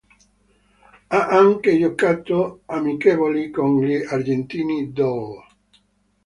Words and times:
Ha 1.09 1.27
anche 1.27 1.77
giocato 1.77 2.61
amichevoli 2.65 3.51
con 3.51 3.83
gli 3.83 4.03
argentini 4.03 4.91
dell'. 4.91 5.37